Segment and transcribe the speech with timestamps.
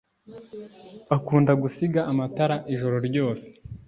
[1.15, 3.47] akunda gusiga amatara ijoro ryose